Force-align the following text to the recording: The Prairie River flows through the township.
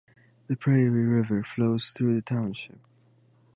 The 0.47 0.55
Prairie 0.55 0.89
River 1.05 1.43
flows 1.43 1.91
through 1.91 2.15
the 2.15 2.23
township. 2.23 2.79